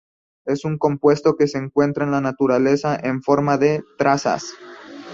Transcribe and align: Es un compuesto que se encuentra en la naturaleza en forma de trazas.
Es 0.47 0.65
un 0.65 0.79
compuesto 0.79 1.35
que 1.35 1.45
se 1.45 1.59
encuentra 1.59 2.05
en 2.05 2.09
la 2.09 2.21
naturaleza 2.21 2.97
en 2.99 3.21
forma 3.21 3.59
de 3.59 3.83
trazas. 3.99 4.55